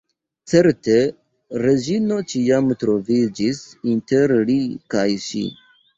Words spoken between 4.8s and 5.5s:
kaj ŝi.